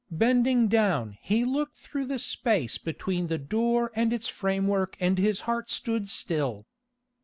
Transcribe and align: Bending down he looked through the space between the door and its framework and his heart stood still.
Bending 0.09 0.67
down 0.67 1.15
he 1.21 1.45
looked 1.45 1.77
through 1.77 2.05
the 2.05 2.17
space 2.17 2.79
between 2.79 3.27
the 3.27 3.37
door 3.37 3.91
and 3.93 4.11
its 4.11 4.27
framework 4.27 4.97
and 4.99 5.19
his 5.19 5.41
heart 5.41 5.69
stood 5.69 6.09
still. 6.09 6.65